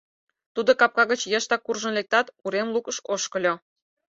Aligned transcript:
Тудо 0.53 0.71
капка 0.79 1.03
гыч 1.11 1.21
йыштак 1.31 1.61
куржын 1.63 1.93
лектат, 1.97 2.27
урем 2.45 2.67
лукыш 2.73 2.97
ошкыльо. 3.13 3.53